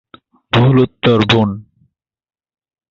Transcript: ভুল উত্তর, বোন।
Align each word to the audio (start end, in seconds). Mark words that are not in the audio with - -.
ভুল 0.53 0.75
উত্তর, 0.77 1.19
বোন। 1.31 1.49